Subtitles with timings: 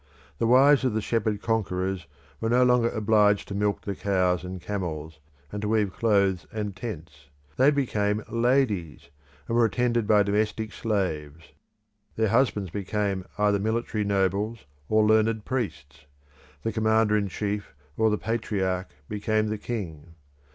[0.39, 2.07] The wives of the shepherd conquerors
[2.39, 5.19] were no longer obliged to milk the cows and camels,
[5.51, 9.11] and to weave clothes and tents; they became ladies,
[9.47, 11.51] and were attended by domestic slaves.
[12.15, 16.05] Their husbands became either military nobles or learned priests;
[16.63, 20.15] the commander in chief or patriarch became the king.